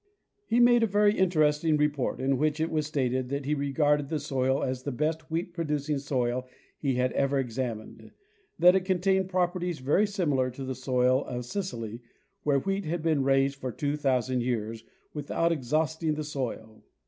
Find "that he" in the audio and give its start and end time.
3.29-3.53